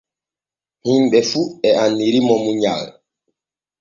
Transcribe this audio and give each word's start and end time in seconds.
Himɓe 0.85 1.19
fu 1.29 1.41
e 1.67 1.69
annirimo 1.83 2.33
munyal. 2.43 2.85